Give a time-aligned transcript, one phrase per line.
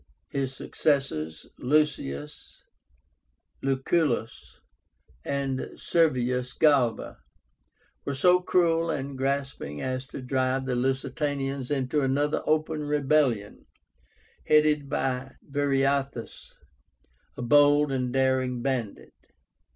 [0.29, 2.63] His successors, LUCIUS
[3.61, 4.59] LUCULLUS
[5.23, 7.19] and SERVIUS GALBA,
[8.03, 13.67] were so cruel and grasping as to drive the Lusitanians into another open rebellion,
[14.47, 16.53] headed by VIRIÁTHUS,
[17.37, 19.13] a bold and daring bandit.